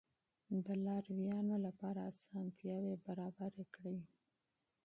د 0.65 0.67
لارويانو 0.85 1.55
لپاره 1.65 1.99
اسانتیاوې 2.11 2.93
برابرې 3.05 3.65
کړئ. 3.75 3.99